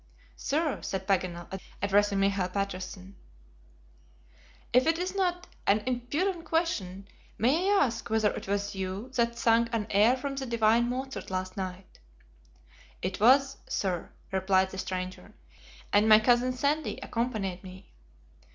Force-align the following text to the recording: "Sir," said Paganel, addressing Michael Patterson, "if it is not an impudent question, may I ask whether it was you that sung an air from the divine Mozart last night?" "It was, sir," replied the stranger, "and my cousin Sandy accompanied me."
"Sir," 0.35 0.81
said 0.81 1.05
Paganel, 1.05 1.47
addressing 1.79 2.19
Michael 2.19 2.47
Patterson, 2.47 3.17
"if 4.73 4.87
it 4.87 4.97
is 4.97 5.13
not 5.13 5.45
an 5.67 5.81
impudent 5.85 6.43
question, 6.43 7.07
may 7.37 7.69
I 7.71 7.83
ask 7.85 8.09
whether 8.09 8.31
it 8.31 8.47
was 8.47 8.73
you 8.73 9.11
that 9.13 9.37
sung 9.37 9.67
an 9.71 9.85
air 9.91 10.17
from 10.17 10.35
the 10.37 10.47
divine 10.47 10.89
Mozart 10.89 11.29
last 11.29 11.55
night?" 11.55 11.99
"It 13.03 13.19
was, 13.19 13.57
sir," 13.69 14.09
replied 14.31 14.71
the 14.71 14.79
stranger, 14.79 15.35
"and 15.93 16.09
my 16.09 16.17
cousin 16.19 16.53
Sandy 16.53 16.97
accompanied 17.03 17.63
me." 17.63 17.91